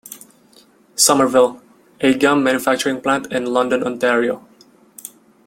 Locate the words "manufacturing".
2.43-3.01